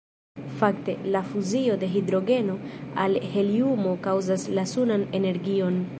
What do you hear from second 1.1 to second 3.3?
la fuzio de hidrogeno al